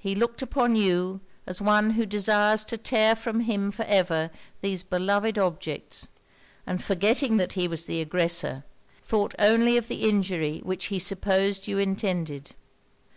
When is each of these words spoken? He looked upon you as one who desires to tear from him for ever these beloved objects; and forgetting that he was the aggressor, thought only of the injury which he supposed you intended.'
He 0.00 0.16
looked 0.16 0.42
upon 0.42 0.74
you 0.74 1.20
as 1.46 1.60
one 1.60 1.90
who 1.90 2.04
desires 2.06 2.64
to 2.64 2.76
tear 2.76 3.14
from 3.14 3.38
him 3.38 3.70
for 3.70 3.84
ever 3.84 4.32
these 4.62 4.82
beloved 4.82 5.38
objects; 5.38 6.08
and 6.66 6.82
forgetting 6.82 7.36
that 7.36 7.52
he 7.52 7.68
was 7.68 7.84
the 7.84 8.00
aggressor, 8.00 8.64
thought 9.00 9.32
only 9.38 9.76
of 9.76 9.86
the 9.86 10.08
injury 10.08 10.60
which 10.64 10.86
he 10.86 10.98
supposed 10.98 11.68
you 11.68 11.78
intended.' 11.78 12.56